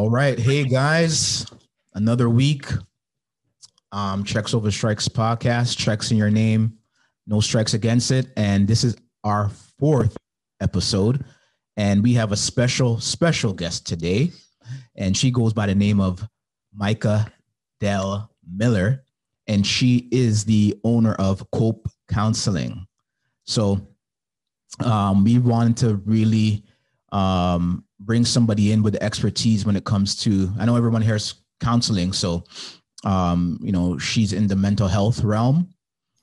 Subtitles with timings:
[0.00, 0.38] All right.
[0.38, 1.44] Hey guys,
[1.92, 2.64] another week.
[3.92, 6.78] Um, Checks Over Strikes podcast, checks in your name,
[7.26, 8.28] no strikes against it.
[8.34, 10.16] And this is our fourth
[10.62, 11.22] episode.
[11.76, 14.30] And we have a special, special guest today.
[14.96, 16.26] And she goes by the name of
[16.72, 17.30] Micah
[17.78, 19.04] Dell Miller.
[19.48, 22.86] And she is the owner of Cope Counseling.
[23.44, 23.86] So
[24.82, 26.64] um, we wanted to really
[27.12, 31.16] um, bring somebody in with the expertise when it comes to i know everyone here
[31.16, 32.42] is counseling so
[33.04, 35.68] um, you know she's in the mental health realm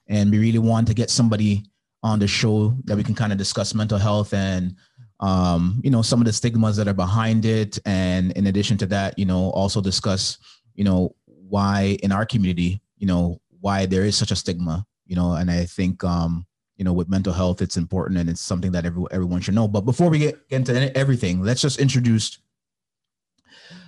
[0.07, 1.63] and we really want to get somebody
[2.03, 4.75] on the show that we can kind of discuss mental health and
[5.19, 8.85] um, you know some of the stigmas that are behind it and in addition to
[8.85, 10.37] that you know also discuss
[10.75, 15.15] you know why in our community you know why there is such a stigma you
[15.15, 16.45] know and i think um,
[16.77, 19.67] you know with mental health it's important and it's something that every, everyone should know.
[19.67, 22.37] But before we get, get into everything let's just introduce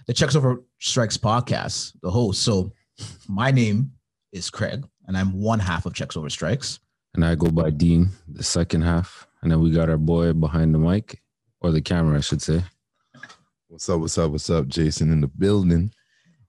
[0.07, 2.41] the checks over strikes podcast the host.
[2.41, 2.73] So
[3.27, 3.91] my name
[4.31, 6.79] is craig and i'm one half of checks over strikes.
[7.13, 9.27] And i go by dean the second half.
[9.41, 11.21] And then we got our boy behind the mic
[11.61, 12.63] or the camera i should say.
[13.67, 14.67] What's up what's up what's up?
[14.67, 15.91] Jason in the building.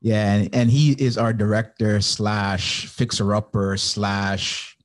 [0.01, 4.79] Yeah and, and he is our director slash fixer upper slash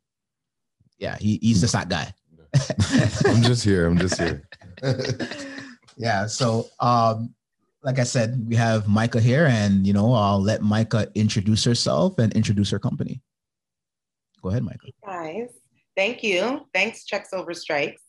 [0.97, 2.13] yeah, he, he's just that guy.
[3.25, 3.87] I'm just here.
[3.87, 4.47] I'm just here.
[5.97, 6.25] yeah.
[6.27, 7.33] So, um,
[7.83, 12.17] like I said, we have Micah here, and you know, I'll let Micah introduce herself
[12.17, 13.21] and introduce her company.
[14.41, 14.79] Go ahead, Micah.
[14.85, 15.49] Hey guys,
[15.95, 16.65] thank you.
[16.73, 18.01] Thanks, Checks Over Strikes.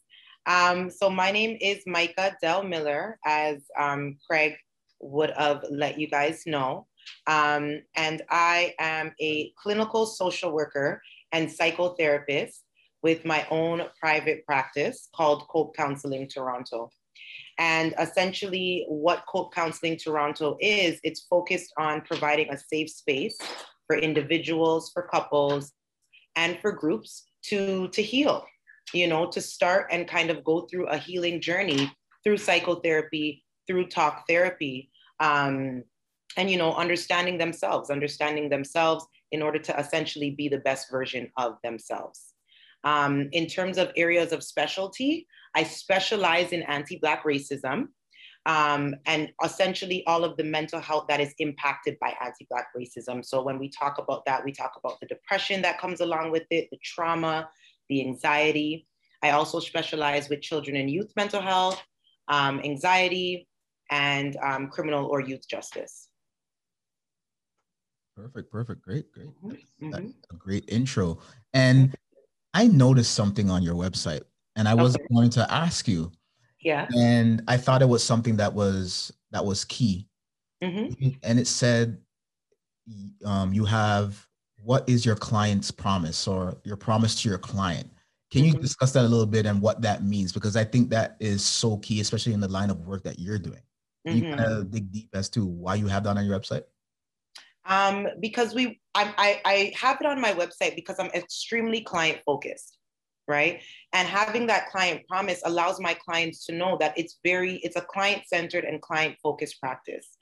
[0.47, 4.55] Um, so my name is Micah Dell Miller, as um, Craig
[5.01, 6.87] would have let you guys know.
[7.27, 12.61] Um, and I am a clinical social worker and psychotherapist
[13.07, 16.91] with my own private practice called Cope Counseling Toronto.
[17.57, 23.39] And essentially, what Cope Counseling Toronto is, it's focused on providing a safe space
[23.87, 25.73] for individuals, for couples,
[26.35, 28.45] and for groups to, to heal,
[28.93, 31.89] you know, to start and kind of go through a healing journey
[32.25, 34.91] through psychotherapy, through talk therapy,
[35.21, 35.85] um,
[36.37, 41.31] and, you know, understanding themselves, understanding themselves in order to essentially be the best version
[41.37, 42.33] of themselves.
[42.87, 45.27] Um, in terms of areas of specialty,
[45.57, 47.89] I specialize in anti Black racism
[48.47, 53.25] um, and essentially all of the mental health that is impacted by anti Black racism.
[53.25, 56.45] So when we talk about that, we talk about the depression that comes along with
[56.51, 57.49] it, the trauma,
[57.89, 58.87] the anxiety.
[59.21, 61.83] I also specialize with children and youth mental health,
[62.29, 63.49] um, anxiety,
[63.91, 66.09] and um, criminal or youth justice.
[68.15, 69.29] Perfect, perfect, great, great.
[69.83, 70.07] Mm-hmm.
[70.31, 71.19] A great intro.
[71.53, 71.95] And
[72.57, 74.23] I noticed something on your website
[74.57, 75.05] and I was okay.
[75.13, 76.11] going to ask you.
[76.63, 76.89] Yeah.
[76.97, 80.09] And I thought it was something that was that was key.
[80.65, 81.11] Mm-hmm.
[81.23, 81.99] And it said
[83.27, 87.91] um, you have what is your client's promise or your promise to your client.
[88.33, 88.57] Can mm-hmm.
[88.57, 90.33] you discuss that a little bit and what that means?
[90.33, 93.39] Because I think that is so key, especially in the line of work that you're
[93.39, 93.61] doing.
[94.09, 94.17] Mm-hmm.
[94.17, 96.63] you kind of dig deep as to why you have that on your website?
[97.67, 102.21] Um, because we, I, I, I have it on my website because I'm extremely client
[102.25, 102.79] focused,
[103.27, 103.61] right?
[103.93, 107.81] And having that client promise allows my clients to know that it's very, it's a
[107.81, 110.17] client centered and client focused practice.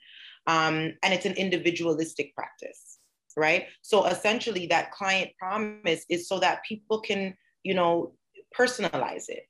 [0.47, 2.99] Um, and it's an individualistic practice,
[3.37, 3.67] right?
[3.81, 8.13] So essentially, that client promise is so that people can, you know,
[8.57, 9.43] personalize it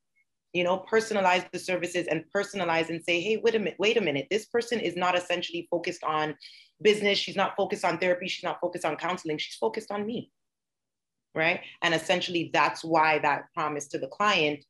[0.56, 4.02] you know personalize the services and personalize and say hey wait a minute wait a
[4.02, 6.34] minute this person is not essentially focused on
[6.82, 7.18] business.
[7.18, 8.28] She's not focused on therapy.
[8.28, 9.38] She's not focused on counseling.
[9.38, 10.32] She's focused on me
[11.36, 11.60] right?
[11.82, 14.64] And essentially that's why that promise to the client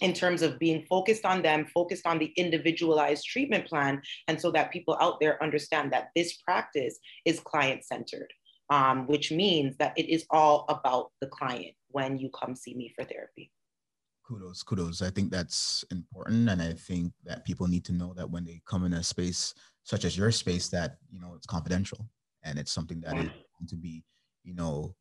[0.00, 4.50] in terms of being focused on them focused on the individualized treatment plan and so
[4.50, 8.32] that people out there understand that this practice is client centered
[8.70, 12.92] um, which means that it is all about the client when you come see me
[12.96, 13.50] for therapy
[14.30, 15.02] kudos kudos.
[15.02, 18.62] I think that's important and i think that people need to know that when they
[18.64, 22.08] come in a space such as your space that you know it's confidential
[22.44, 24.04] and it's something that is going to be
[24.44, 24.94] you know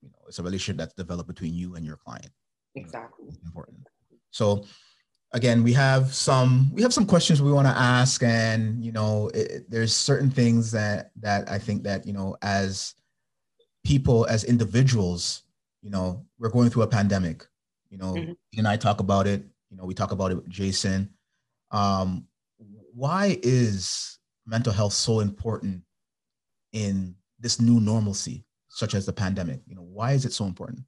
[0.00, 2.30] you know it's a relationship that's developed between you and your client.
[2.74, 3.26] Exactly.
[3.44, 3.80] important.
[4.30, 4.64] So
[5.32, 9.30] again we have some we have some questions we want to ask and you know
[9.34, 12.94] it, there's certain things that that i think that you know as
[13.84, 15.44] people as individuals
[15.82, 17.46] you know we're going through a pandemic
[17.90, 18.32] you know, mm-hmm.
[18.56, 19.44] and I talk about it.
[19.70, 21.10] You know, we talk about it with Jason.
[21.70, 22.26] Um,
[22.94, 25.82] why is mental health so important
[26.72, 29.60] in this new normalcy, such as the pandemic?
[29.66, 30.80] You know, why is it so important?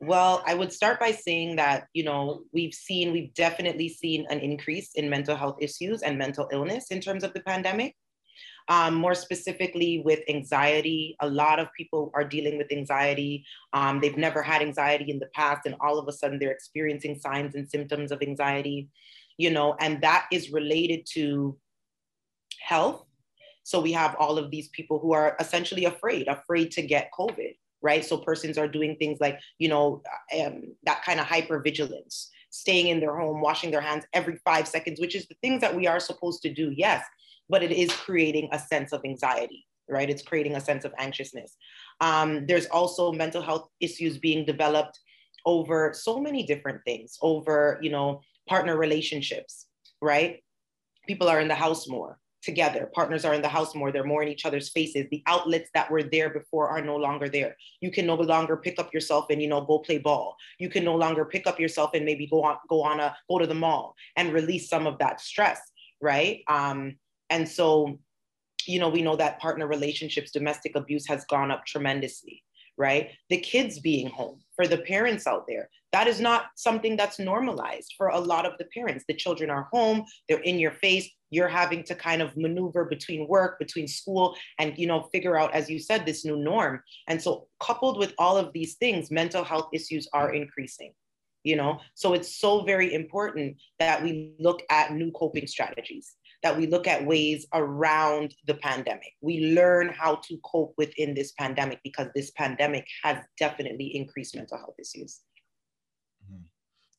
[0.00, 4.40] Well, I would start by saying that, you know, we've seen, we've definitely seen an
[4.40, 7.94] increase in mental health issues and mental illness in terms of the pandemic.
[8.68, 13.44] Um, more specifically with anxiety, a lot of people are dealing with anxiety.
[13.72, 17.18] Um, they've never had anxiety in the past, and all of a sudden they're experiencing
[17.18, 18.88] signs and symptoms of anxiety,
[19.36, 21.58] you know, and that is related to
[22.60, 23.04] health.
[23.64, 27.56] So we have all of these people who are essentially afraid, afraid to get COVID,
[27.80, 28.04] right?
[28.04, 30.02] So persons are doing things like, you know,
[30.40, 35.00] um, that kind of hypervigilance, staying in their home, washing their hands every five seconds,
[35.00, 37.04] which is the things that we are supposed to do, yes,
[37.52, 40.08] but it is creating a sense of anxiety, right?
[40.08, 41.54] It's creating a sense of anxiousness.
[42.00, 44.98] Um, there's also mental health issues being developed
[45.44, 49.66] over so many different things, over, you know, partner relationships,
[50.00, 50.42] right?
[51.06, 52.90] People are in the house more together.
[52.94, 53.92] Partners are in the house more.
[53.92, 55.06] They're more in each other's faces.
[55.10, 57.54] The outlets that were there before are no longer there.
[57.82, 60.36] You can no longer pick up yourself and you know go play ball.
[60.58, 63.38] You can no longer pick up yourself and maybe go on go on a go
[63.38, 65.60] to the mall and release some of that stress,
[66.00, 66.42] right?
[66.48, 66.96] Um,
[67.32, 67.98] and so,
[68.66, 72.44] you know, we know that partner relationships, domestic abuse has gone up tremendously
[72.78, 73.10] right?
[73.28, 75.68] The kids being home for the parents out there.
[75.92, 79.04] That is not something that's normalized for a lot of the parents.
[79.06, 81.08] The children are home, they're in your face.
[81.30, 85.54] You're having to kind of maneuver between work, between school, and you know, figure out,
[85.54, 86.82] as you said, this new norm.
[87.08, 90.92] And so, coupled with all of these things, mental health issues are increasing.
[91.42, 96.56] You know, so it's so very important that we look at new coping strategies that
[96.56, 99.12] we look at ways around the pandemic.
[99.20, 104.58] We learn how to cope within this pandemic because this pandemic has definitely increased mental
[104.58, 105.20] health issues.
[106.24, 106.42] Mm-hmm.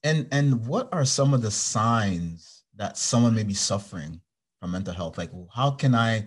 [0.04, 4.22] And and what are some of the signs that someone may be suffering
[4.60, 5.18] from mental health?
[5.18, 6.26] Like how can I,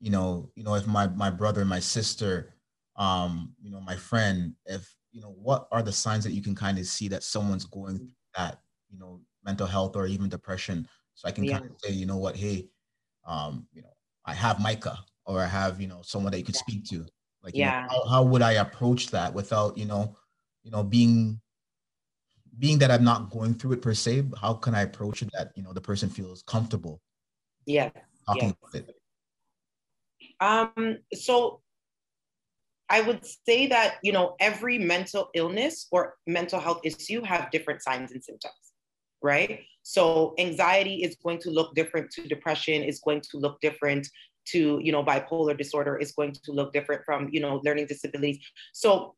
[0.00, 2.54] you know, you know, if my my brother, my sister,
[2.96, 6.54] um, you know, my friend, if you know, what are the signs that you can
[6.54, 8.60] kind of see that someone's going through that,
[8.90, 11.58] you know, mental health or even depression so I can yeah.
[11.58, 12.68] kind of say, you know what, hey,
[13.26, 13.92] um, you know,
[14.24, 16.60] I have Micah or I have, you know, someone that you could yeah.
[16.60, 17.06] speak to.
[17.42, 17.88] Like, yeah.
[17.90, 20.16] Know, how, how would I approach that without, you know,
[20.62, 21.40] you know, being
[22.56, 25.50] being that I'm not going through it per se, how can I approach it that,
[25.56, 27.00] you know, the person feels comfortable?
[27.66, 27.90] Yeah.
[28.24, 28.68] Talking yeah.
[28.68, 28.94] about it.
[30.78, 31.62] Um, so
[32.88, 37.82] I would say that, you know, every mental illness or mental health issue have different
[37.82, 38.54] signs and symptoms,
[39.20, 39.64] right?
[39.88, 44.06] So anxiety is going to look different to depression, is going to look different
[44.48, 48.38] to, you know, bipolar disorder, is going to look different from, you know, learning disabilities.
[48.74, 49.14] So,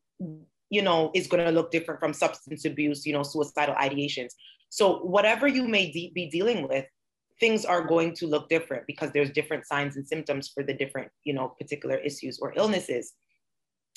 [0.70, 4.28] you know, is going to look different from substance abuse, you know, suicidal ideations.
[4.68, 6.86] So whatever you may de- be dealing with,
[7.40, 11.10] things are going to look different because there's different signs and symptoms for the different,
[11.24, 13.14] you know, particular issues or illnesses.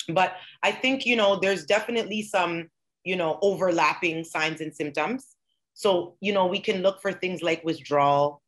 [0.08, 0.32] But
[0.64, 2.68] I think, you know, there's definitely some,
[3.04, 5.33] you know, overlapping signs and symptoms
[5.74, 8.40] so, you know, we can look for things like withdrawal,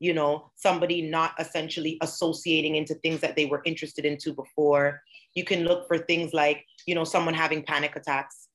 [0.00, 5.00] you know, somebody not essentially associating into things that they were interested into before.
[5.34, 8.48] You can look for things like, you know, someone having panic attacks,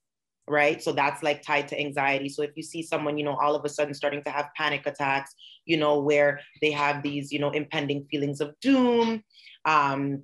[0.47, 0.83] right?
[0.83, 2.27] So that's like tied to anxiety.
[2.27, 4.85] So if you see someone, you know, all of a sudden starting to have panic
[4.85, 5.33] attacks,
[5.65, 9.23] you know, where they have these, you know, impending feelings of doom,
[9.63, 10.23] um,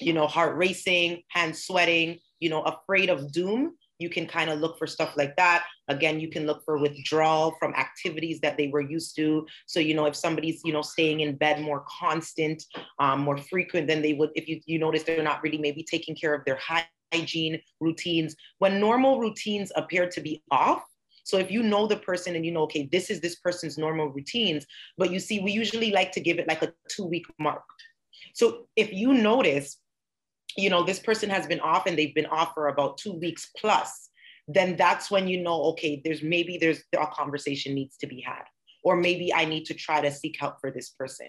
[0.00, 4.60] you know, heart racing, hands sweating, you know, afraid of doom, you can kind of
[4.60, 5.64] look for stuff like that.
[5.88, 9.46] Again, you can look for withdrawal from activities that they were used to.
[9.66, 12.62] So, you know, if somebody's, you know, staying in bed more constant,
[12.98, 16.14] um, more frequent than they would, if you, you notice they're not really maybe taking
[16.14, 16.58] care of their
[17.12, 20.82] hygiene routines, when normal routines appear to be off,
[21.24, 24.08] so if you know the person and you know, okay, this is this person's normal
[24.08, 24.66] routines,
[24.98, 27.62] but you see, we usually like to give it like a two week mark.
[28.34, 29.78] So if you notice
[30.56, 33.50] you know, this person has been off and they've been off for about two weeks
[33.56, 34.10] plus,
[34.48, 38.42] then that's when you know, okay, there's maybe there's a conversation needs to be had,
[38.82, 41.28] or maybe I need to try to seek help for this person,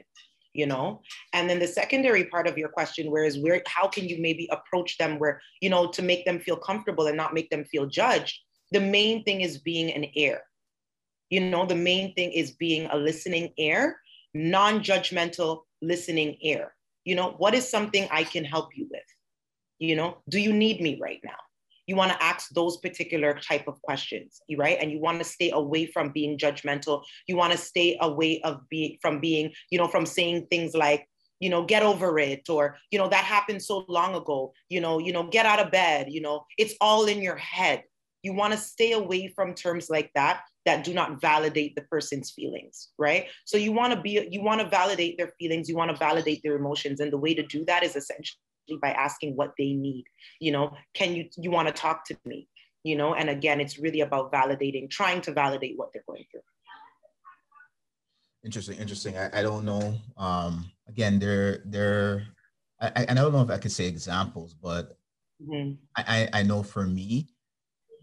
[0.53, 1.01] you know?
[1.33, 4.97] And then the secondary part of your question, whereas where how can you maybe approach
[4.97, 8.37] them where, you know, to make them feel comfortable and not make them feel judged?
[8.71, 10.41] The main thing is being an ear.
[11.29, 13.97] You know, the main thing is being a listening ear,
[14.33, 16.73] non-judgmental listening ear.
[17.03, 19.03] You know, what is something I can help you with?
[19.79, 21.37] you know do you need me right now
[21.87, 24.77] you want to ask those particular type of questions right?
[24.79, 27.03] And you want to stay away from being judgmental.
[27.27, 31.07] You want to stay away of being from being you know from saying things like
[31.39, 34.99] you know get over it or you know that happened so long ago you know
[34.99, 37.83] you know get out of bed you know it's all in your head.
[38.23, 42.31] You want to stay away from terms like that that do not validate the person's
[42.31, 43.27] feelings right?
[43.45, 46.41] So you want to be you want to validate their feelings you want to validate
[46.43, 48.39] their emotions and the way to do that is essentially
[48.81, 50.05] by asking what they need
[50.39, 52.47] you know can you you want to talk to me
[52.83, 56.41] you know and again it's really about validating trying to validate what they're going through
[58.43, 62.27] interesting interesting i, I don't know um again, they're they're.
[62.81, 64.97] I, I don't know if I could say examples, but
[65.41, 65.75] mm-hmm.
[65.95, 67.29] I, I know for me,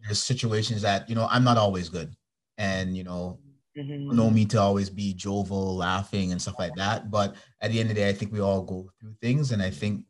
[0.02, 2.14] there's situations that you know I'm not always good,
[2.58, 3.38] and you know
[3.76, 4.16] mm-hmm.
[4.16, 7.10] know me to always be jovial, laughing, and stuff like that.
[7.10, 9.62] But at the end of the day, I think we all go through things, and
[9.62, 10.04] I think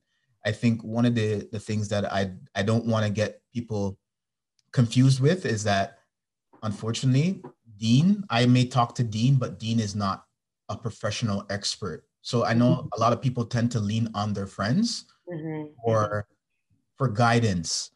[0.45, 3.99] I think one of the the things that I I don't want to get people
[4.73, 5.99] confused with is that
[6.63, 7.43] unfortunately,
[7.79, 10.25] Dean, I may talk to Dean, but Dean is not
[10.69, 12.05] a professional expert.
[12.23, 12.89] So I know mm-hmm.
[12.95, 15.73] a lot of people tend to lean on their friends mm-hmm.
[15.85, 16.27] or
[16.97, 17.91] for guidance.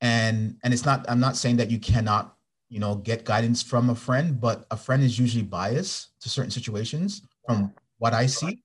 [0.00, 2.36] And and it's not I'm not saying that you cannot,
[2.68, 6.50] you know, get guidance from a friend, but a friend is usually biased to certain
[6.50, 8.62] situations from what I see.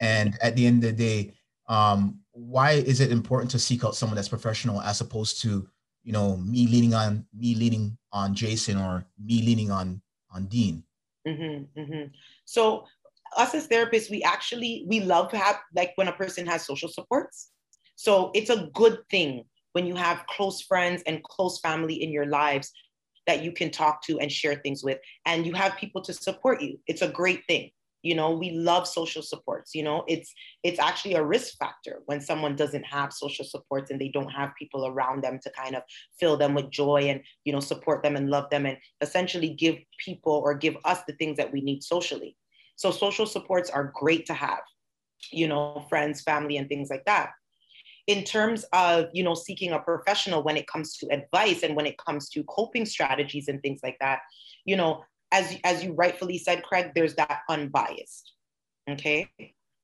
[0.00, 1.34] And at the end of the day,
[1.68, 5.66] um, why is it important to seek out someone that's professional as opposed to
[6.02, 10.82] you know me leaning on me leaning on jason or me leaning on on dean?
[11.26, 12.08] Mm-hmm, mm-hmm.
[12.44, 12.84] so
[13.36, 16.88] us as therapists we actually we love to have like when a person has social
[16.88, 17.50] supports.
[17.96, 22.26] So it's a good thing when you have close friends and close family in your
[22.26, 22.72] lives
[23.26, 26.60] that you can talk to and share things with and you have people to support
[26.60, 26.78] you.
[26.86, 27.70] It's a great thing
[28.04, 30.32] you know we love social supports you know it's
[30.62, 34.52] it's actually a risk factor when someone doesn't have social supports and they don't have
[34.58, 35.82] people around them to kind of
[36.20, 39.76] fill them with joy and you know support them and love them and essentially give
[39.98, 42.36] people or give us the things that we need socially.
[42.76, 44.60] So social supports are great to have
[45.32, 47.30] you know friends family and things like that.
[48.06, 51.86] In terms of you know seeking a professional when it comes to advice and when
[51.86, 54.20] it comes to coping strategies and things like that
[54.66, 58.32] you know as as you rightfully said, Craig, there's that unbiased.
[58.88, 59.30] Okay.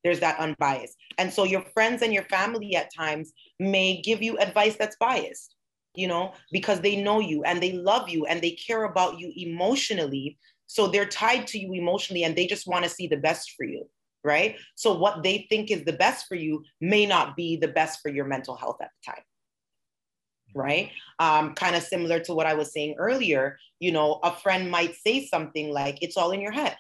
[0.05, 0.97] There's that unbiased.
[1.19, 5.55] And so your friends and your family at times may give you advice that's biased,
[5.95, 9.33] you know, because they know you and they love you and they care about you
[9.37, 10.39] emotionally.
[10.67, 13.65] So they're tied to you emotionally and they just want to see the best for
[13.65, 13.87] you.
[14.23, 14.57] Right.
[14.75, 18.11] So what they think is the best for you may not be the best for
[18.11, 19.23] your mental health at the time
[20.55, 20.91] right?
[21.19, 23.59] Um, kind of similar to what I was saying earlier.
[23.79, 26.77] You know, a friend might say something like, it's all in your head.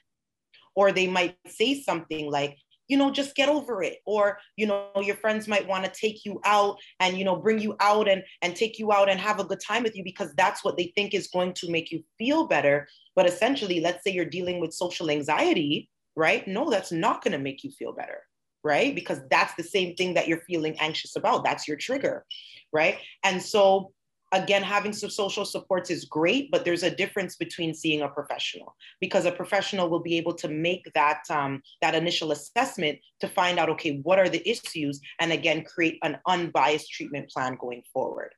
[0.74, 2.56] Or they might say something like,
[2.88, 3.98] you know, just get over it.
[4.04, 7.60] Or, you know, your friends might want to take you out and, you know, bring
[7.60, 10.32] you out and, and take you out and have a good time with you because
[10.36, 12.88] that's what they think is going to make you feel better.
[13.14, 16.46] But essentially, let's say you're dealing with social anxiety, right?
[16.48, 18.22] No, that's not going to make you feel better
[18.62, 18.94] right?
[18.94, 21.44] Because that's the same thing that you're feeling anxious about.
[21.44, 22.24] That's your trigger,
[22.72, 22.98] right?
[23.24, 23.92] And so,
[24.32, 28.76] again, having some social supports is great, but there's a difference between seeing a professional
[29.00, 33.58] because a professional will be able to make that um, that initial assessment to find
[33.58, 38.34] out, okay, what are the issues, and again, create an unbiased treatment plan going forward,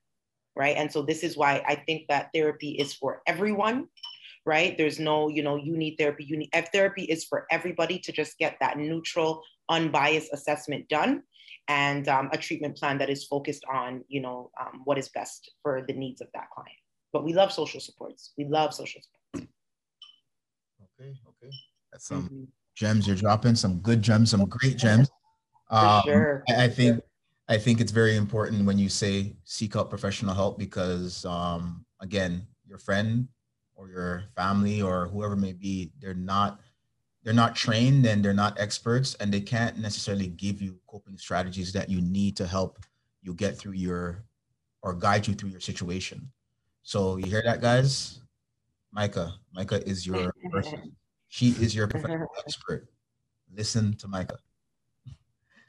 [0.56, 0.76] right?
[0.76, 3.88] And so this is why I think that therapy is for everyone
[4.44, 4.76] right?
[4.76, 8.12] There's no, you know, you need therapy, you need F therapy is for everybody to
[8.12, 11.22] just get that neutral, unbiased assessment done
[11.68, 15.50] and um, a treatment plan that is focused on, you know, um, what is best
[15.62, 16.76] for the needs of that client.
[17.12, 18.32] But we love social supports.
[18.36, 19.52] We love social supports.
[21.00, 21.52] Okay, okay.
[21.92, 22.44] That's some mm-hmm.
[22.74, 25.10] gems you're dropping, some good gems, some great gems.
[25.70, 26.44] Um, sure.
[26.48, 27.00] I, I think
[27.48, 32.46] I think it's very important when you say seek out professional help because um, again,
[32.66, 33.28] your friend
[33.74, 36.60] or your family or whoever may be, they're not
[37.22, 41.72] they're not trained and they're not experts and they can't necessarily give you coping strategies
[41.72, 42.78] that you need to help
[43.22, 44.24] you get through your
[44.82, 46.30] or guide you through your situation.
[46.82, 48.20] So you hear that guys?
[48.92, 50.94] Micah, Micah is your person.
[51.28, 52.88] She is your professional expert.
[53.54, 54.38] Listen to Micah.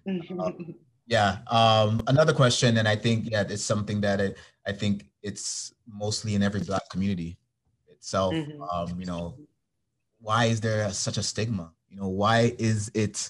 [0.08, 0.76] Um,
[1.08, 1.38] yeah.
[1.48, 6.36] Um, another question, and I think yeah, it's something that it, I think it's mostly
[6.36, 7.38] in every black community
[7.88, 8.34] itself.
[8.34, 8.62] Mm-hmm.
[8.64, 9.38] Um, you know,
[10.24, 11.70] why is there such a stigma?
[11.90, 13.30] You know, why is it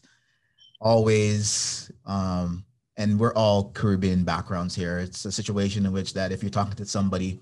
[0.79, 2.63] always um,
[2.97, 5.00] and we're all Caribbean backgrounds here.
[5.00, 7.41] It's a situation in which that if you're talking to somebody,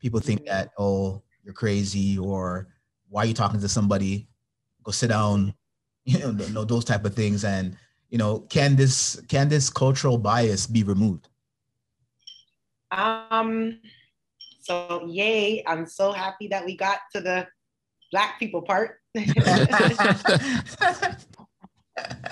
[0.00, 2.66] people think that oh you're crazy or
[3.08, 4.26] why are you talking to somebody?
[4.82, 5.54] Go sit down,
[6.04, 7.44] you know, those type of things.
[7.44, 7.76] And
[8.08, 11.28] you know, can this can this cultural bias be removed?
[12.90, 13.78] Um,
[14.58, 17.46] so yay, I'm so happy that we got to the
[18.10, 18.98] black people part.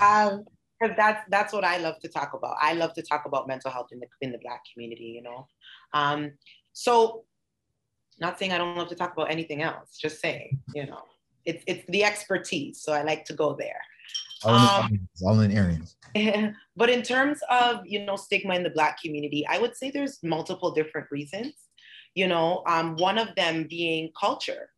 [0.00, 0.44] um,
[0.80, 2.56] because that's that's what I love to talk about.
[2.60, 5.48] I love to talk about mental health in the in the black community, you know.
[5.92, 6.32] Um,
[6.72, 7.24] so
[8.20, 11.02] not saying I don't love to talk about anything else, just saying, you know,
[11.44, 12.80] it's it's the expertise.
[12.80, 13.80] So I like to go there.
[14.44, 15.96] All in, um, all in areas.
[16.76, 20.20] but in terms of you know stigma in the black community, I would say there's
[20.22, 21.54] multiple different reasons
[22.18, 24.70] you know, um, one of them being culture,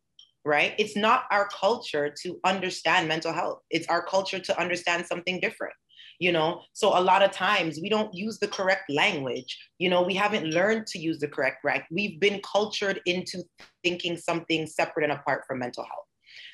[0.45, 0.73] right?
[0.77, 3.59] It's not our culture to understand mental health.
[3.69, 5.73] It's our culture to understand something different.
[6.21, 10.01] you know so a lot of times we don't use the correct language you know
[10.03, 13.43] we haven't learned to use the correct right we've been cultured into
[13.83, 16.07] thinking something separate and apart from mental health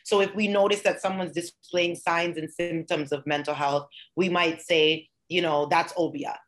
[0.06, 4.62] so if we notice that someone's displaying signs and symptoms of mental health we might
[4.62, 6.40] say you know that's obeah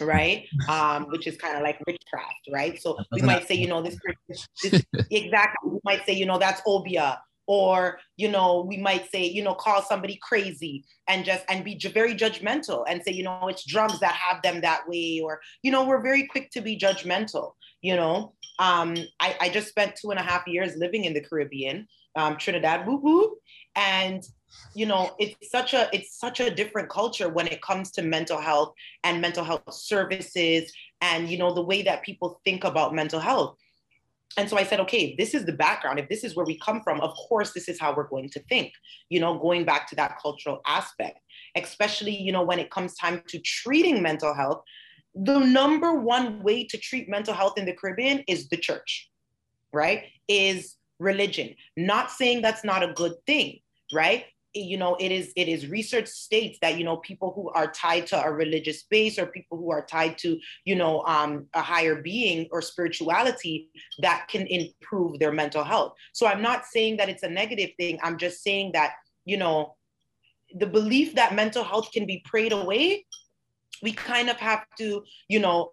[0.00, 0.46] right?
[0.68, 2.80] Um which is kind of like witchcraft right?
[2.80, 3.96] So we might say you know this,
[4.62, 5.70] this exactly.
[5.70, 7.20] We might say you know that's obeah.
[7.48, 11.78] Or you know we might say you know call somebody crazy and just and be
[11.94, 15.20] very judgmental and say you know it's drugs that have them that way.
[15.22, 18.32] Or you know we're very quick to be judgmental you know?
[18.58, 21.86] Um, I, I just spent two and a half years living in the caribbean
[22.16, 23.36] um, trinidad woo woo
[23.76, 24.22] and
[24.74, 28.38] you know it's such a it's such a different culture when it comes to mental
[28.38, 33.20] health and mental health services and you know the way that people think about mental
[33.20, 33.56] health
[34.36, 35.98] and so I said, okay, this is the background.
[35.98, 38.40] If this is where we come from, of course, this is how we're going to
[38.50, 38.72] think,
[39.08, 41.20] you know, going back to that cultural aspect,
[41.56, 44.62] especially, you know, when it comes time to treating mental health.
[45.14, 49.08] The number one way to treat mental health in the Caribbean is the church,
[49.72, 50.04] right?
[50.28, 51.54] Is religion.
[51.76, 53.60] Not saying that's not a good thing,
[53.94, 54.26] right?
[54.56, 58.06] You know it is it is research states that you know people who are tied
[58.06, 62.00] to a religious base or people who are tied to you know um, a higher
[62.02, 65.94] being or spirituality that can improve their mental health.
[66.12, 67.98] So i'm not saying that it's a negative thing.
[68.02, 68.94] I'm just saying that
[69.24, 69.76] you know
[70.54, 73.04] the belief that mental health can be prayed away
[73.82, 75.70] we kind of have to you know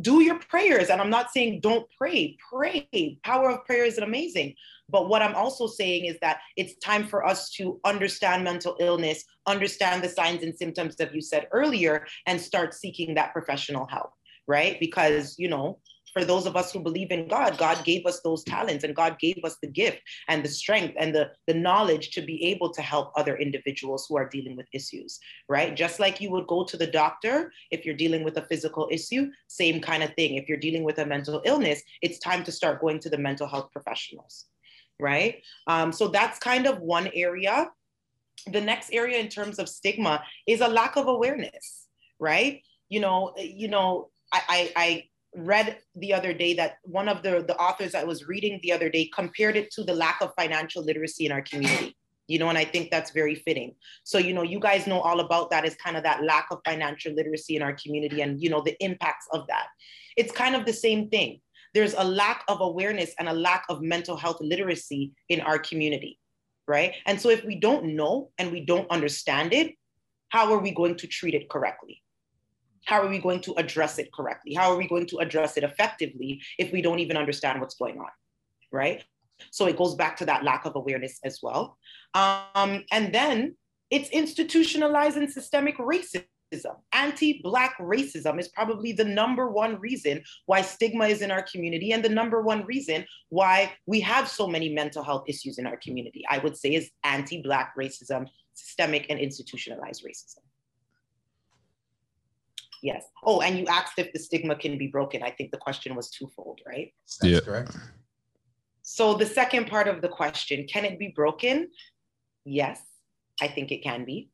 [0.00, 0.90] do your prayers.
[0.90, 3.18] And i'm not saying don't pray pray.
[3.24, 4.54] Power of prayer is amazing.
[4.88, 9.24] But what I'm also saying is that it's time for us to understand mental illness,
[9.46, 14.10] understand the signs and symptoms that you said earlier, and start seeking that professional help,
[14.46, 14.78] right?
[14.78, 15.78] Because, you know,
[16.14, 19.18] for those of us who believe in God, God gave us those talents and God
[19.18, 22.80] gave us the gift and the strength and the, the knowledge to be able to
[22.80, 25.74] help other individuals who are dealing with issues, right?
[25.74, 29.28] Just like you would go to the doctor if you're dealing with a physical issue,
[29.48, 30.36] same kind of thing.
[30.36, 33.48] If you're dealing with a mental illness, it's time to start going to the mental
[33.48, 34.46] health professionals
[35.00, 35.42] right?
[35.66, 37.70] Um, so that's kind of one area.
[38.50, 41.86] The next area in terms of stigma is a lack of awareness,
[42.18, 42.62] right?
[42.88, 47.44] You know, you know, I, I, I read the other day that one of the,
[47.46, 50.84] the authors I was reading the other day compared it to the lack of financial
[50.84, 51.96] literacy in our community.
[52.26, 53.74] You know, and I think that's very fitting.
[54.02, 56.60] So, you know, you guys know all about that is kind of that lack of
[56.64, 59.66] financial literacy in our community and, you know, the impacts of that.
[60.16, 61.42] It's kind of the same thing
[61.74, 66.18] there's a lack of awareness and a lack of mental health literacy in our community,
[66.68, 66.94] right?
[67.04, 69.74] And so if we don't know and we don't understand it,
[70.28, 72.00] how are we going to treat it correctly?
[72.84, 74.54] How are we going to address it correctly?
[74.54, 77.98] How are we going to address it effectively if we don't even understand what's going
[77.98, 78.10] on,
[78.72, 79.02] right?
[79.50, 81.78] So it goes back to that lack of awareness as well.
[82.14, 83.56] Um, and then
[83.90, 86.24] it's institutionalized and systemic racism.
[86.92, 91.92] Anti Black racism is probably the number one reason why stigma is in our community
[91.92, 95.76] and the number one reason why we have so many mental health issues in our
[95.78, 96.22] community.
[96.30, 100.43] I would say is anti Black racism, systemic and institutionalized racism.
[102.84, 103.04] Yes.
[103.24, 105.22] Oh, and you asked if the stigma can be broken.
[105.22, 106.92] I think the question was twofold, right?
[107.20, 107.40] That's yeah.
[107.40, 107.76] correct.
[108.82, 111.70] So the second part of the question, can it be broken?
[112.44, 112.80] Yes,
[113.40, 114.28] I think it can be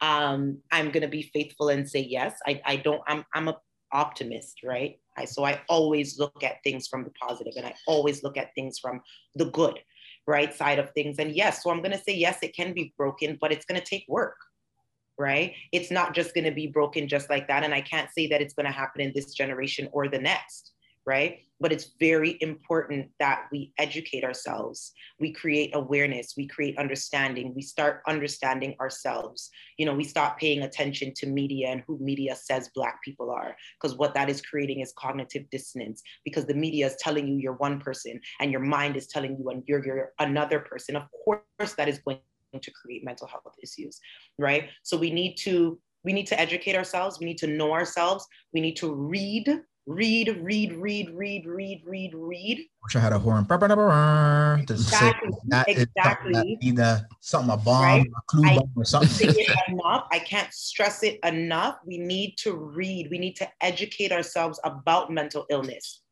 [0.00, 2.38] um, I'm going to be faithful and say yes.
[2.46, 3.58] I, I don't, I'm, I'm a
[3.92, 4.98] optimist, right?
[5.16, 8.54] I, so I always look at things from the positive and I always look at
[8.54, 9.00] things from
[9.34, 9.78] the good,
[10.26, 11.18] right side of things.
[11.18, 13.80] And yes, so I'm going to say yes, it can be broken, but it's going
[13.80, 14.36] to take work,
[15.18, 15.54] right?
[15.72, 17.64] It's not just going to be broken just like that.
[17.64, 20.72] And I can't say that it's going to happen in this generation or the next
[21.08, 21.40] right?
[21.58, 24.92] But it's very important that we educate ourselves.
[25.18, 29.50] We create awareness, we create understanding, we start understanding ourselves.
[29.78, 33.56] You know, we stop paying attention to media and who media says Black people are,
[33.80, 37.54] because what that is creating is cognitive dissonance, because the media is telling you you're
[37.54, 40.94] one person and your mind is telling you and you're, you're another person.
[40.94, 42.18] Of course, that is going
[42.60, 44.00] to create mental health issues,
[44.38, 44.68] right?
[44.82, 47.18] So we need to we need to educate ourselves.
[47.18, 48.26] We need to know ourselves.
[48.52, 52.66] We need to read read, read, read, read, read, read, read.
[52.84, 53.46] Wish I had a horn.
[54.60, 55.30] Exactly.
[55.46, 56.58] That exactly.
[56.60, 58.06] Either something a bomb, right?
[58.06, 59.30] a clue I bomb, or something.
[59.68, 60.06] enough.
[60.12, 61.78] I can't stress it enough.
[61.86, 63.08] We need to read.
[63.10, 66.02] We need to educate ourselves about mental illness.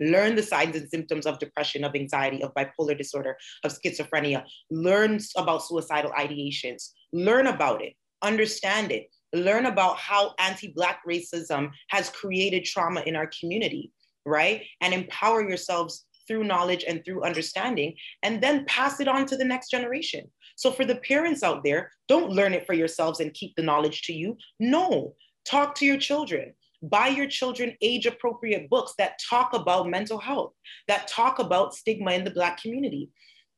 [0.00, 4.44] Learn the signs and symptoms of depression, of anxiety, of bipolar disorder, of schizophrenia.
[4.70, 6.90] Learn about suicidal ideations.
[7.12, 7.94] Learn about it.
[8.22, 13.92] Understand it learn about how anti-Black racism has created trauma in our community,
[14.26, 14.62] right?
[14.80, 19.44] And empower yourselves through knowledge and through understanding, and then pass it on to the
[19.44, 20.30] next generation.
[20.56, 24.02] So for the parents out there, don't learn it for yourselves and keep the knowledge
[24.02, 24.36] to you.
[24.60, 26.54] No, talk to your children.
[26.82, 30.52] Buy your children age appropriate books that talk about mental health,
[30.88, 33.10] that talk about stigma in the Black community.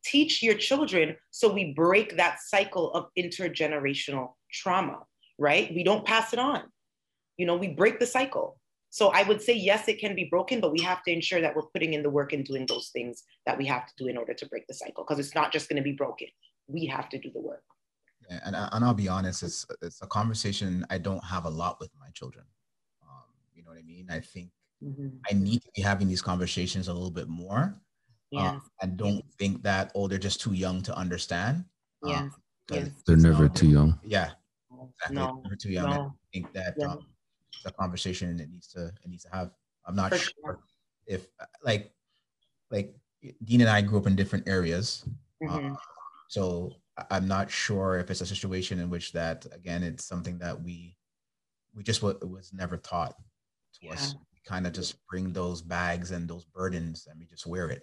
[0.04, 5.00] Teach your children so we break that cycle of intergenerational trauma,
[5.38, 5.74] right?
[5.74, 6.64] We don't pass it on.
[7.38, 8.58] You know, we break the cycle.
[8.90, 11.56] So I would say, yes, it can be broken, but we have to ensure that
[11.56, 14.16] we're putting in the work and doing those things that we have to do in
[14.16, 16.28] order to break the cycle because it's not just going to be broken.
[16.68, 17.64] We have to do the work.
[18.28, 21.90] And, and I'll be honest, it's, it's a conversation I don't have a lot with
[21.98, 22.44] my children.
[23.68, 24.06] Um, you know what I mean?
[24.10, 24.50] I think
[24.82, 25.08] mm-hmm.
[25.30, 27.74] I need to be having these conversations a little bit more.
[28.30, 28.50] Yeah.
[28.50, 31.64] Um, and don't think that, oh, they're just too young to understand.
[32.04, 32.18] Yeah.
[32.18, 32.34] Um,
[32.70, 32.88] yes.
[33.06, 33.98] They're never too young.
[34.04, 34.30] Yeah.
[34.70, 35.16] Exactly.
[35.16, 35.40] No.
[35.42, 35.90] Never too young.
[35.90, 36.14] No.
[36.14, 36.86] I think that yeah.
[36.86, 37.06] um,
[37.52, 39.50] it's a conversation it needs to it needs to have.
[39.86, 40.58] I'm not sure, sure,
[41.06, 41.26] if
[41.62, 41.92] like
[42.70, 42.94] like
[43.44, 45.04] Dean and I grew up in different areas.
[45.42, 45.72] Mm-hmm.
[45.72, 45.76] Uh,
[46.28, 46.72] so
[47.10, 50.96] I'm not sure if it's a situation in which that again it's something that we
[51.74, 53.14] we just w- was never taught
[53.80, 53.92] to yeah.
[53.92, 54.14] us.
[54.32, 57.82] We kind of just bring those bags and those burdens and we just wear it.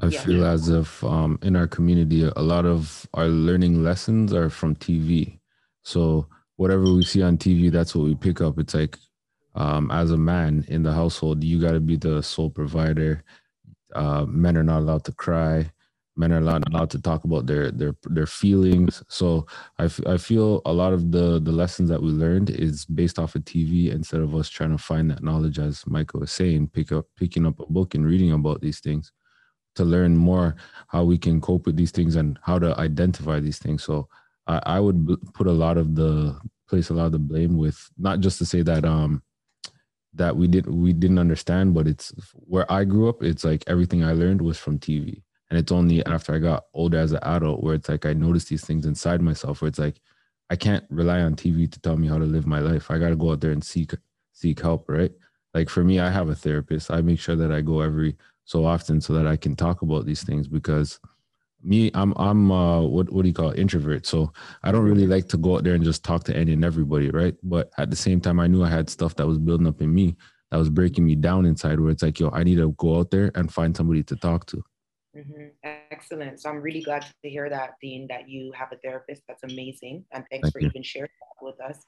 [0.00, 0.20] I yeah.
[0.22, 4.74] feel as if um, in our community, a lot of our learning lessons are from
[4.74, 5.38] TV.
[5.82, 8.58] So whatever we see on TV, that's what we pick up.
[8.58, 8.98] It's like,
[9.54, 13.22] um, as a man in the household, you got to be the sole provider.
[13.94, 15.70] Uh, men are not allowed to cry.
[16.16, 19.02] Men are not allowed to talk about their their their feelings.
[19.08, 19.46] So
[19.78, 23.18] I, f- I feel a lot of the the lessons that we learned is based
[23.18, 26.68] off of TV instead of us trying to find that knowledge, as Micah was saying,
[26.68, 29.12] pick up picking up a book and reading about these things
[29.76, 30.56] to learn more
[30.88, 33.82] how we can cope with these things and how to identify these things.
[33.82, 34.08] So
[34.46, 37.90] I, I would put a lot of the place a lot of the blame with
[37.98, 39.22] not just to say that um
[40.14, 43.22] that we didn't we didn't understand, but it's where I grew up.
[43.22, 46.98] It's like everything I learned was from TV, and it's only after I got older
[46.98, 49.60] as an adult where it's like I noticed these things inside myself.
[49.60, 50.00] Where it's like
[50.50, 52.90] I can't rely on TV to tell me how to live my life.
[52.90, 53.92] I got to go out there and seek
[54.32, 55.12] seek help, right?
[55.52, 56.90] Like for me, I have a therapist.
[56.90, 60.06] I make sure that I go every so often so that I can talk about
[60.06, 60.98] these things because
[61.64, 63.58] me i'm i'm uh what what do you call it?
[63.58, 64.30] introvert so
[64.62, 67.10] i don't really like to go out there and just talk to any and everybody
[67.10, 69.80] right but at the same time i knew i had stuff that was building up
[69.80, 70.14] in me
[70.50, 73.10] that was breaking me down inside where it's like yo i need to go out
[73.10, 74.62] there and find somebody to talk to
[75.16, 75.46] mm-hmm.
[75.90, 79.44] excellent so i'm really glad to hear that dean that you have a therapist that's
[79.44, 80.68] amazing and thanks Thank for you.
[80.68, 81.78] even sharing that with us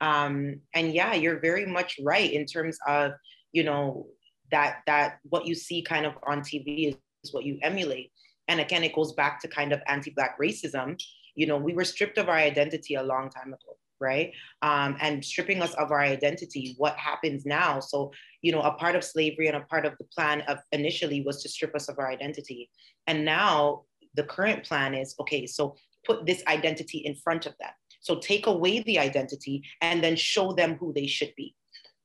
[0.00, 3.12] um and yeah you're very much right in terms of
[3.52, 4.06] you know
[4.50, 8.10] that that what you see kind of on tv is, is what you emulate
[8.48, 11.00] and again, it goes back to kind of anti-Black racism.
[11.34, 14.32] You know, we were stripped of our identity a long time ago, right?
[14.62, 17.80] Um, and stripping us of our identity, what happens now?
[17.80, 18.12] So,
[18.42, 21.42] you know, a part of slavery and a part of the plan of initially was
[21.42, 22.70] to strip us of our identity.
[23.06, 27.70] And now the current plan is okay, so put this identity in front of them.
[28.00, 31.54] So take away the identity and then show them who they should be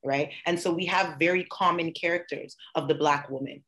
[0.02, 0.32] right?
[0.46, 3.62] And so we have very common characters of the Black woman,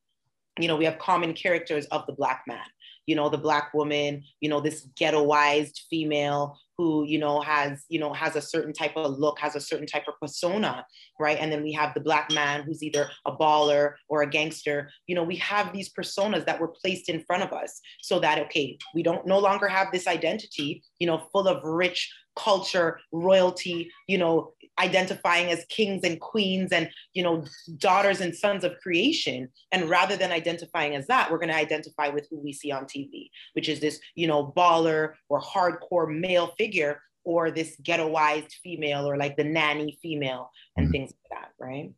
[0.59, 2.65] you know, we have common characters of the Black man,
[3.05, 7.99] you know, the Black woman, you know, this ghettoized female who, you know, has, you
[7.99, 10.83] know, has a certain type of look, has a certain type of persona,
[11.19, 11.37] right?
[11.39, 14.89] And then we have the Black man who's either a baller or a gangster.
[15.05, 18.39] You know, we have these personas that were placed in front of us so that,
[18.39, 23.91] okay, we don't no longer have this identity, you know, full of rich culture, royalty,
[24.07, 27.45] you know, identifying as kings and queens and you know
[27.77, 29.49] daughters and sons of creation.
[29.71, 32.85] And rather than identifying as that we're going to identify with who we see on
[32.85, 39.07] tv which is this you know baller or hardcore male figure or this ghettoized female
[39.07, 40.91] or like the nanny female and mm-hmm.
[40.93, 41.91] things like that right?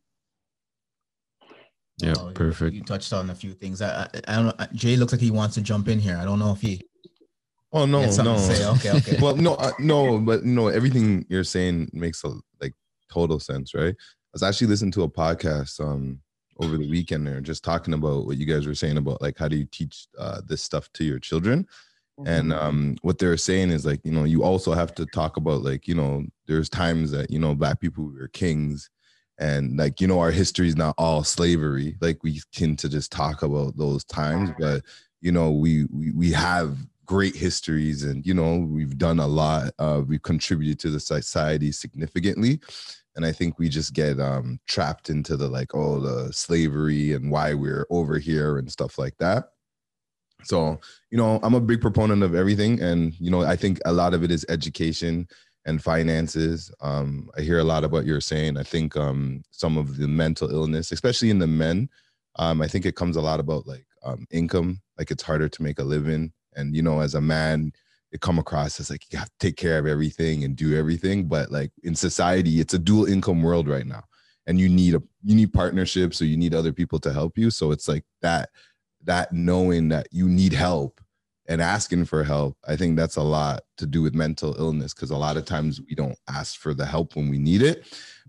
[1.98, 2.74] Yeah oh, perfect.
[2.74, 3.80] you, you, touched on a few things.
[3.80, 6.18] I, I, I don't know jay looks like he wants to jump in here.
[6.20, 6.82] I don't know if he
[7.74, 8.36] Oh no, no.
[8.76, 9.18] Okay, okay.
[9.20, 10.68] well, no, uh, no, but no.
[10.68, 12.72] Everything you're saying makes a like
[13.12, 13.94] total sense, right?
[13.98, 16.20] I was actually listening to a podcast um
[16.60, 19.48] over the weekend there, just talking about what you guys were saying about like how
[19.48, 21.66] do you teach uh, this stuff to your children,
[22.18, 22.28] mm-hmm.
[22.28, 25.62] and um what they're saying is like you know you also have to talk about
[25.62, 28.88] like you know there's times that you know black people were kings
[29.38, 33.10] and like you know our history is not all slavery like we tend to just
[33.10, 34.80] talk about those times but
[35.20, 39.72] you know we we, we have great histories and you know we've done a lot
[39.78, 42.60] uh, we've contributed to the society significantly.
[43.16, 47.30] And i think we just get um, trapped into the like oh the slavery and
[47.30, 49.50] why we're over here and stuff like that.
[50.44, 52.80] So you know i'm a big proponent of everything.
[52.80, 55.28] And you know i think a lot of it is education
[55.66, 56.70] and finances.
[56.80, 58.56] Um, i hear a lot of what you're saying.
[58.56, 61.88] I think um, some of the mental illness especially in the men
[62.36, 64.80] um, i think it comes a lot about like um, income.
[64.98, 67.72] Like it's harder to make a living and you know as a man
[68.12, 71.26] it come across as like you have to take care of everything and do everything
[71.26, 74.04] but like in society it's a dual income world right now.
[74.46, 77.50] And you need a you need partnerships or you need other people to help you.
[77.50, 78.50] So it's like that
[79.04, 81.00] that knowing that you need help
[81.46, 85.10] and asking for help i think that's a lot to do with mental illness because
[85.10, 87.86] a lot of times we don't ask for the help when we need it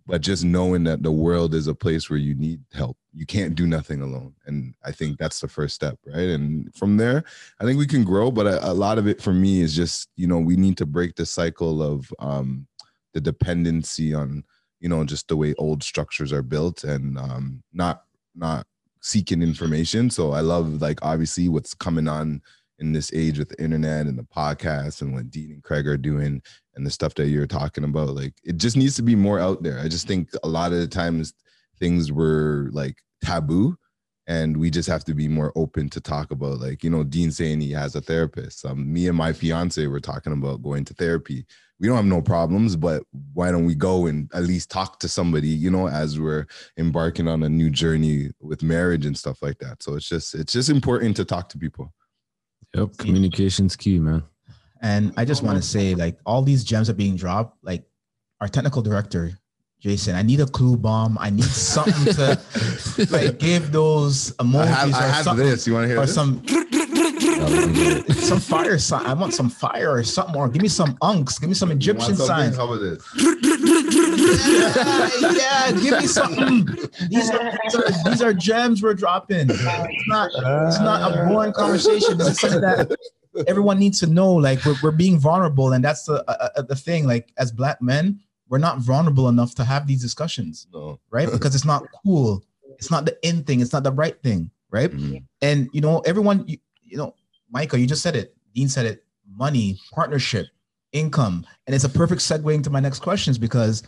[0.07, 2.97] but just knowing that the world is a place where you need help.
[3.13, 4.33] You can't do nothing alone.
[4.45, 6.29] And i think that's the first step right?
[6.29, 7.23] And from there
[7.59, 10.09] i think we can grow but a, a lot of it for me is just
[10.15, 12.67] you know we need to break the cycle of um,
[13.13, 14.43] the dependency on
[14.79, 18.03] you know just the way old structures are built and um, not
[18.35, 18.67] not
[19.01, 20.09] seeking information.
[20.09, 22.41] So i love like obviously what's coming on
[22.79, 25.97] in this age with the internet and the podcast and what Dean and Craig are
[25.97, 26.41] doing
[26.75, 28.09] and the stuff that you're talking about.
[28.09, 29.79] Like it just needs to be more out there.
[29.79, 31.33] I just think a lot of the times
[31.79, 33.77] things were like taboo
[34.27, 37.31] and we just have to be more open to talk about like you know dean
[37.31, 40.93] saying he has a therapist um, me and my fiance were talking about going to
[40.93, 41.45] therapy
[41.79, 45.07] we don't have no problems but why don't we go and at least talk to
[45.07, 46.45] somebody you know as we're
[46.77, 50.53] embarking on a new journey with marriage and stuff like that so it's just it's
[50.53, 51.93] just important to talk to people
[52.75, 54.23] Yep, communication's key, man.
[54.81, 57.57] And I just oh want to say, like, all these gems are being dropped.
[57.63, 57.85] Like,
[58.41, 59.31] our technical director,
[59.79, 61.17] Jason, I need a clue bomb.
[61.19, 62.39] I need something to
[63.11, 64.61] like give those emojis.
[64.61, 65.67] I have, I have this.
[65.67, 66.15] You want to hear or this?
[66.15, 66.43] some
[68.13, 69.05] some fire sign.
[69.05, 70.35] I want some fire or something.
[70.35, 71.39] Or give me some unks.
[71.39, 72.57] Give me some Egyptian signs.
[72.57, 73.03] How about this?
[74.25, 76.65] Yeah, yeah, give me something.
[77.09, 79.49] These are, these are, these are gems we're dropping.
[79.49, 82.19] It's not it's not a boring conversation.
[82.19, 82.95] Something that
[83.47, 84.33] everyone needs to know.
[84.33, 87.07] Like we're, we're being vulnerable, and that's the uh, uh, the thing.
[87.07, 90.99] Like as black men, we're not vulnerable enough to have these discussions, no.
[91.09, 91.29] right?
[91.31, 92.43] Because it's not cool.
[92.77, 93.61] It's not the in thing.
[93.61, 94.91] It's not the right thing, right?
[94.91, 95.17] Mm-hmm.
[95.41, 97.15] And you know, everyone, you, you know,
[97.49, 98.35] Michael, you just said it.
[98.53, 99.03] Dean said it.
[99.27, 100.47] Money, partnership,
[100.91, 103.83] income, and it's a perfect segue into my next questions because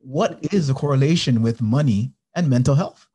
[0.00, 3.06] what is the correlation with money and mental health?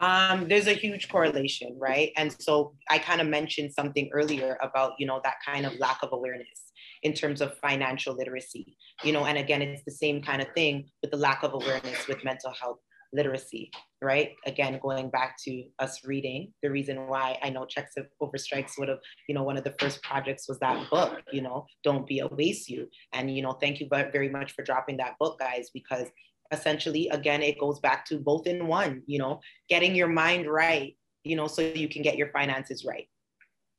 [0.00, 2.12] Um, there's a huge correlation, right?
[2.16, 6.02] And so I kind of mentioned something earlier about, you know, that kind of lack
[6.02, 10.40] of awareness in terms of financial literacy, you know, and again, it's the same kind
[10.40, 12.78] of thing with the lack of awareness with mental health
[13.12, 13.70] literacy,
[14.02, 14.32] right?
[14.46, 18.88] Again, going back to us reading, the reason why I know Checks Over Strikes would
[18.88, 22.20] have, you know, one of the first projects was that book, you know, Don't Be
[22.20, 22.88] a Waste You.
[23.12, 26.08] And, you know, thank you very much for dropping that book, guys, because
[26.52, 30.96] essentially, again, it goes back to both in one, you know, getting your mind right,
[31.24, 33.08] you know, so you can get your finances right.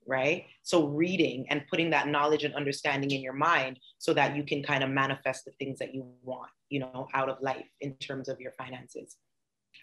[0.10, 0.46] Right.
[0.64, 4.64] So, reading and putting that knowledge and understanding in your mind so that you can
[4.64, 8.28] kind of manifest the things that you want, you know, out of life in terms
[8.28, 9.18] of your finances.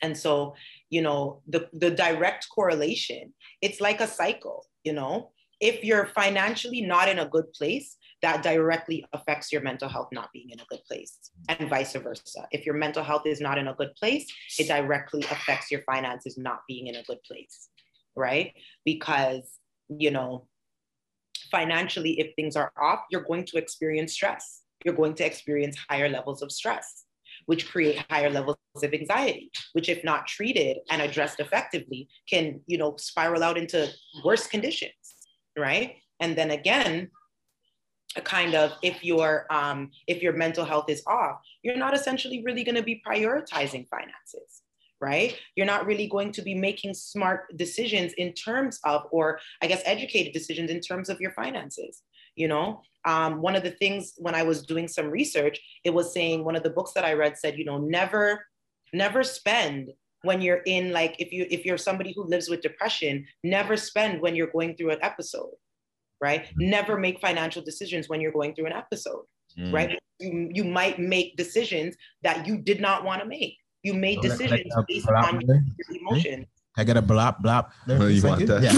[0.02, 0.56] And so,
[0.90, 6.82] you know, the, the direct correlation, it's like a cycle, you know, if you're financially
[6.82, 10.64] not in a good place, that directly affects your mental health not being in a
[10.68, 12.48] good place, and vice versa.
[12.50, 14.26] If your mental health is not in a good place,
[14.58, 17.68] it directly affects your finances not being in a good place,
[18.16, 18.52] right?
[18.84, 20.46] Because, you know,
[21.50, 24.62] financially, if things are off, you're going to experience stress.
[24.84, 27.04] You're going to experience higher levels of stress,
[27.46, 32.78] which create higher levels of anxiety, which, if not treated and addressed effectively, can, you
[32.78, 33.88] know, spiral out into
[34.24, 34.92] worse conditions,
[35.56, 35.96] right?
[36.20, 37.10] And then again,
[38.16, 42.42] a kind of if your um, if your mental health is off, you're not essentially
[42.44, 44.62] really going to be prioritizing finances,
[45.00, 45.36] right?
[45.56, 49.82] You're not really going to be making smart decisions in terms of, or I guess
[49.84, 52.02] educated decisions in terms of your finances.
[52.34, 56.12] You know, um, one of the things when I was doing some research, it was
[56.12, 58.44] saying one of the books that I read said, you know, never,
[58.92, 59.90] never spend
[60.22, 64.20] when you're in like if you if you're somebody who lives with depression, never spend
[64.20, 65.52] when you're going through an episode
[66.20, 66.44] right?
[66.44, 66.70] Mm-hmm.
[66.70, 69.24] Never make financial decisions when you're going through an episode,
[69.58, 69.72] mm.
[69.72, 69.98] right?
[70.18, 73.56] You, you might make decisions that you did not want to make.
[73.86, 75.62] You made so decisions based on your
[76.00, 76.46] emotion.
[76.76, 77.70] I got a blop blop.
[77.86, 78.62] No, you want that?
[78.62, 78.72] Yeah.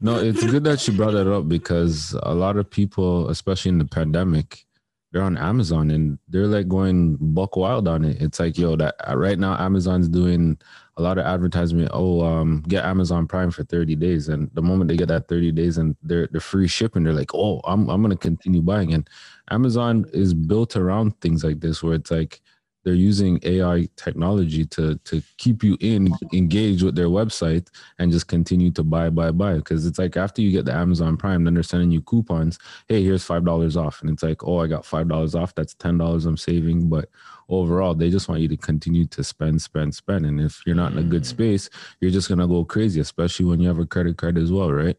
[0.00, 3.78] no, it's good that you brought that up because a lot of people, especially in
[3.78, 4.66] the pandemic,
[5.12, 8.20] they're on Amazon and they're like going buck wild on it.
[8.20, 10.58] It's like, yo, that right now Amazon's doing
[10.96, 11.90] a lot of advertisement.
[11.94, 15.52] Oh, um, get Amazon Prime for 30 days, and the moment they get that 30
[15.52, 18.92] days and they're the free shipping, they're like, oh, I'm I'm gonna continue buying.
[18.92, 19.08] And
[19.50, 22.42] Amazon is built around things like this, where it's like
[22.84, 27.68] they're using AI technology to to keep you in engaged with their website
[27.98, 29.54] and just continue to buy, buy, buy.
[29.54, 32.58] Because it's like after you get the Amazon Prime, then they're sending you coupons.
[32.88, 35.54] Hey, here's five dollars off, and it's like, oh, I got five dollars off.
[35.54, 36.88] That's ten dollars I'm saving.
[36.88, 37.08] But
[37.48, 40.26] overall, they just want you to continue to spend, spend, spend.
[40.26, 41.26] And if you're not in a good mm.
[41.26, 41.70] space,
[42.00, 44.96] you're just gonna go crazy, especially when you have a credit card as well, right?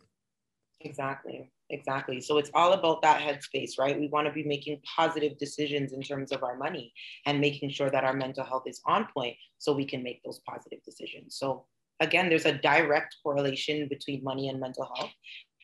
[0.81, 1.49] Exactly.
[1.71, 2.21] Exactly.
[2.21, 3.99] So it's all about that headspace, right?
[3.99, 6.93] We want to be making positive decisions in terms of our money
[7.25, 10.39] and making sure that our mental health is on point so we can make those
[10.47, 11.37] positive decisions.
[11.37, 11.65] So
[11.99, 15.11] again, there's a direct correlation between money and mental health.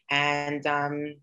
[0.09, 1.15] And um,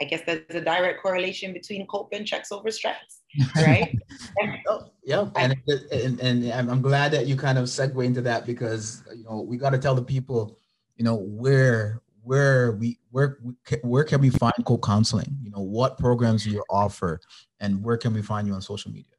[0.00, 3.20] I guess there's a direct correlation between cope and checks over strikes,
[3.56, 3.96] right?
[4.68, 5.54] oh, yeah, and,
[5.92, 9.56] and and I'm glad that you kind of segue into that because you know we
[9.56, 10.58] got to tell the people,
[10.96, 13.38] you know, where where we where
[13.82, 17.20] where can we find Cope Counseling You know, what programs do you offer,
[17.60, 19.12] and where can we find you on social media?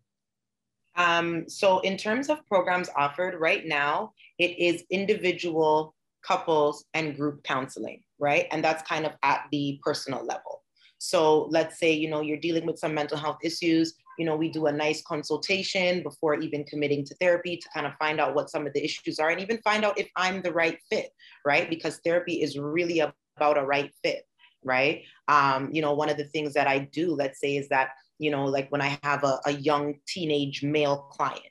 [0.96, 5.94] Um, so in terms of programs offered right now, it is individual,
[6.26, 8.48] couples, and group counseling, right?
[8.52, 10.64] And that's kind of at the personal level.
[10.98, 14.50] So let's say, you know, you're dealing with some mental health issues, you know, we
[14.50, 18.50] do a nice consultation before even committing to therapy to kind of find out what
[18.50, 21.10] some of the issues are and even find out if I'm the right fit,
[21.46, 21.70] right?
[21.70, 24.24] Because therapy is really about a right fit,
[24.64, 25.04] right?
[25.28, 28.32] Um, you know, one of the things that I do, let's say, is that, you
[28.32, 31.42] know, like when I have a, a young teenage male client,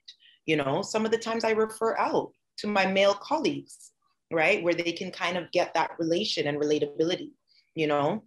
[0.46, 3.92] you know, some of the times I refer out to my male colleagues,
[4.31, 4.62] right?
[4.62, 7.31] Where they can kind of get that relation and relatability,
[7.74, 8.24] you know?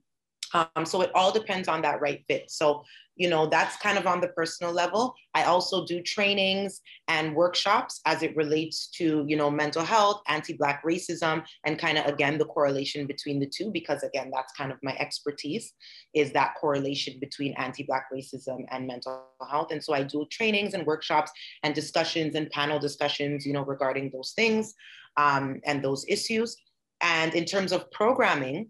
[0.54, 2.50] Um, so it all depends on that right fit.
[2.50, 2.84] So,
[3.18, 5.14] you know, that's kind of on the personal level.
[5.34, 10.84] I also do trainings and workshops as it relates to, you know, mental health, anti-Black
[10.84, 14.78] racism, and kind of, again, the correlation between the two, because again, that's kind of
[14.84, 15.74] my expertise
[16.14, 19.72] is that correlation between anti-Black racism and mental health.
[19.72, 21.32] And so I do trainings and workshops
[21.64, 24.74] and discussions and panel discussions, you know, regarding those things
[25.18, 26.58] um, and those issues.
[27.02, 28.70] And in terms of programming,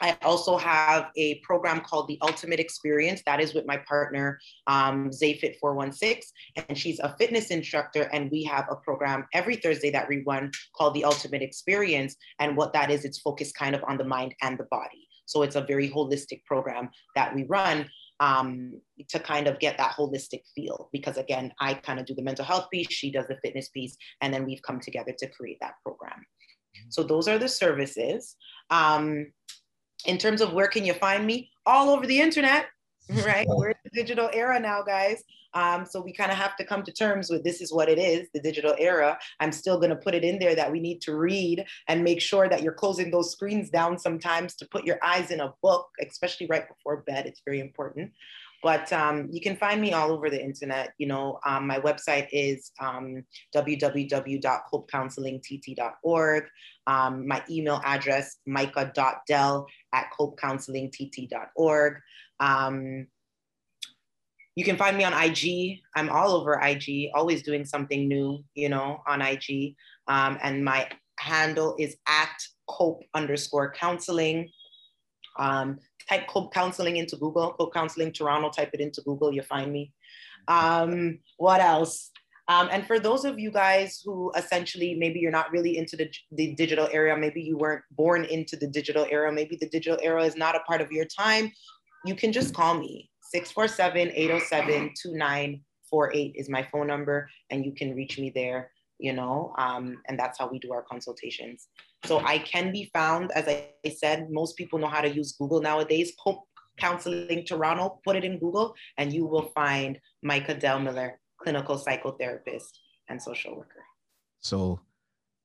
[0.00, 3.22] I also have a program called the Ultimate Experience.
[3.26, 6.22] That is with my partner, um, Zayfit416,
[6.56, 8.02] and she's a fitness instructor.
[8.12, 12.16] And we have a program every Thursday that we run called the Ultimate Experience.
[12.38, 15.08] And what that is, it's focused kind of on the mind and the body.
[15.26, 19.92] So it's a very holistic program that we run um, to kind of get that
[19.92, 20.88] holistic feel.
[20.92, 23.96] Because again, I kind of do the mental health piece, she does the fitness piece,
[24.20, 26.24] and then we've come together to create that program.
[26.88, 28.36] So those are the services.
[28.70, 29.32] Um,
[30.06, 31.50] in terms of where can you find me?
[31.66, 32.66] All over the internet
[33.26, 33.46] right?
[33.48, 35.24] We're in the digital era now guys.
[35.52, 37.98] Um, so we kind of have to come to terms with this is what it
[37.98, 39.18] is the digital era.
[39.40, 42.20] I'm still going to put it in there that we need to read and make
[42.20, 45.88] sure that you're closing those screens down sometimes to put your eyes in a book
[46.00, 47.26] especially right before bed.
[47.26, 48.12] It's very important
[48.62, 50.92] but um, you can find me all over the internet.
[50.98, 56.44] You know, um, my website is um, www.copecounselingtt.org.
[56.86, 61.94] Um, my email address, micah.dell at copecounselingtt.org.
[62.40, 63.06] Um,
[64.56, 65.78] you can find me on IG.
[65.94, 69.76] I'm all over IG, always doing something new, you know, on IG.
[70.08, 72.36] Um, and my handle is at
[72.68, 74.50] cope underscore counseling.
[75.40, 79.72] Um, type Cope Counseling into Google, Cope Counseling Toronto, type it into Google, you'll find
[79.72, 79.92] me.
[80.48, 82.10] Um, what else?
[82.48, 86.10] Um, and for those of you guys who essentially maybe you're not really into the,
[86.32, 90.24] the digital era, maybe you weren't born into the digital era, maybe the digital era
[90.24, 91.52] is not a part of your time,
[92.04, 97.94] you can just call me 647 807 2948 is my phone number, and you can
[97.94, 101.68] reach me there you know, um, and that's how we do our consultations.
[102.04, 105.60] So I can be found, as I said, most people know how to use Google
[105.60, 106.12] nowadays.
[106.22, 106.46] Cope
[106.78, 112.70] Counseling Toronto, put it in Google, and you will find Micah Delmiller, clinical psychotherapist
[113.08, 113.84] and social worker.
[114.40, 114.80] So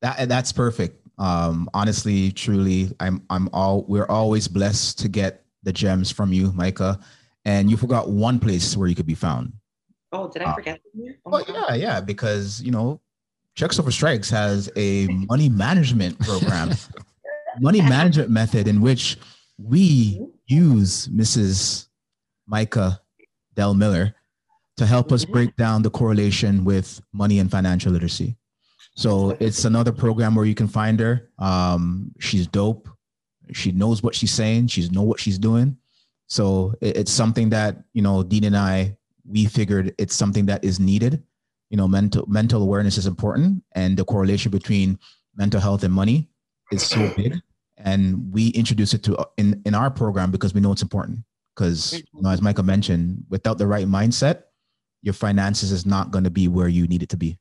[0.02, 1.06] that that's perfect.
[1.18, 6.52] Um, honestly, truly, I'm I'm all we're always blessed to get the gems from you,
[6.54, 7.00] Micah.
[7.44, 9.54] And you forgot one place where you could be found.
[10.12, 10.80] Oh, did I uh, forget?
[11.26, 13.02] Oh, well, yeah, yeah, because you know
[13.56, 16.72] Checks Over Strikes has a money management program,
[17.62, 19.18] money management method in which
[19.58, 21.88] we use Mrs.
[22.48, 23.00] Micah
[23.56, 24.14] Dell Miller
[24.76, 28.36] to help us break down the correlation with money and financial literacy.
[28.96, 31.30] So it's another program where you can find her.
[31.40, 32.90] Um, she's dope.
[33.54, 34.68] She knows what she's saying.
[34.68, 35.78] She know what she's doing.
[36.28, 40.78] So it's something that you know, Dean and I we figured it's something that is
[40.78, 41.24] needed
[41.70, 45.00] you know mental mental awareness is important and the correlation between
[45.36, 46.30] mental health and money
[46.72, 47.34] is so big
[47.78, 51.20] and we introduce it to in in our program because we know it's important.
[51.56, 54.44] Because you know as Micah mentioned without the right mindset
[55.02, 57.38] your finances is not going to be where you need it to be.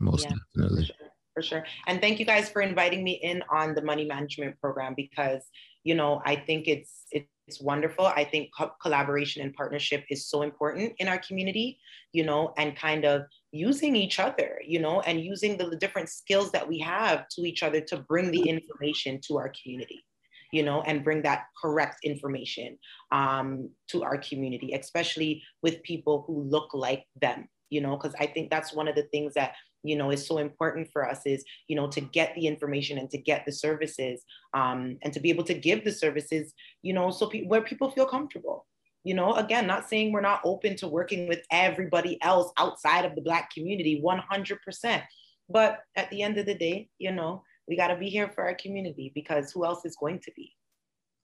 [0.00, 0.86] Most yeah, definitely.
[0.86, 1.64] For sure, for sure.
[1.86, 5.42] And thank you guys for inviting me in on the money management program because
[5.84, 7.06] you know i think it's
[7.48, 8.06] it's wonderful.
[8.06, 11.78] I think co- collaboration and partnership is so important in our community,
[12.12, 16.08] you know, and kind of using each other, you know, and using the, the different
[16.08, 20.04] skills that we have to each other to bring the information to our community,
[20.52, 22.78] you know, and bring that correct information
[23.10, 28.26] um, to our community, especially with people who look like them, you know, because I
[28.26, 31.44] think that's one of the things that you know is so important for us is
[31.68, 34.22] you know to get the information and to get the services
[34.54, 36.52] um, and to be able to give the services
[36.82, 38.66] you know so pe- where people feel comfortable.
[39.04, 43.16] You know again not saying we're not open to working with everybody else outside of
[43.16, 45.02] the black community 100%
[45.48, 48.44] but at the end of the day you know we got to be here for
[48.44, 50.52] our community because who else is going to be?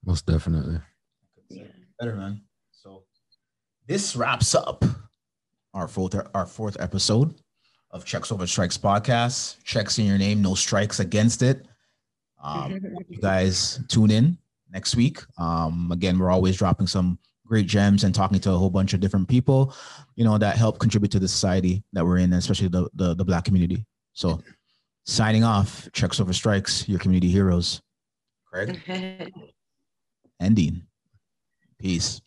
[0.04, 0.80] Most definitely.
[1.48, 1.64] Yeah.
[1.98, 2.42] better man.
[2.72, 3.04] So
[3.86, 4.84] this wraps up
[5.74, 7.34] our fourth our fourth episode
[7.90, 11.66] of checks over strikes podcast checks in your name no strikes against it
[12.42, 12.78] um,
[13.08, 14.36] you guys tune in
[14.70, 17.18] next week um, again we're always dropping some
[17.48, 19.74] great gems and talking to a whole bunch of different people,
[20.14, 23.24] you know, that help contribute to the society that we're in, especially the, the, the
[23.24, 23.84] black community.
[24.12, 24.40] So
[25.04, 27.80] signing off, checks over strikes, your community heroes.
[28.44, 28.80] Craig.
[30.40, 30.82] Ending.
[31.78, 32.20] Peace.